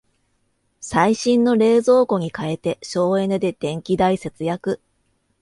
[0.79, 4.81] 最新の冷蔵庫に替えて省エネで電気代節約